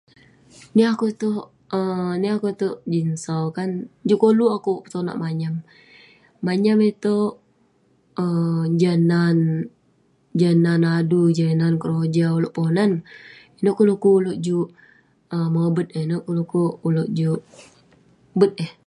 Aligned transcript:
Niah 0.75 0.89
akouk 0.93 1.11
itouk 1.15 1.45
um 1.75 2.09
niah 2.21 2.33
akouk 2.37 2.53
itouk 2.55 2.77
jin 2.91 3.09
sau 3.25 3.43
kan, 3.57 3.69
juk 4.07 4.19
koluk 4.23 4.53
akouk 4.57 4.81
petonak 4.83 5.19
manyam. 5.23 5.55
Manyam 6.45 6.79
itouk 6.91 7.31
um 8.23 8.61
jan 8.81 9.01
nan- 9.11 9.65
jah 10.39 10.55
nan 10.65 10.81
adui 10.97 11.27
jah 11.37 11.51
nan 11.59 11.73
keroja 11.81 12.25
ulouk 12.37 12.53
Ponan. 12.57 12.91
Inouk 13.59 13.75
kek 13.77 13.87
dekuk 13.89 14.17
ulouk 14.19 14.37
juk 14.45 14.67
um 15.35 15.47
mobet 15.55 15.87
eh, 15.97 16.03
inouk 16.07 16.23
kek 16.27 16.35
dekuk 16.37 16.73
ulouk 16.87 17.09
juk 17.17 17.39
bet 18.39 18.53
eh. 18.65 18.71